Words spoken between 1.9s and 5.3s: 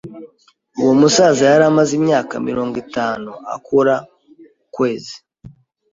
imyaka mirongo itanu akora ukwezi.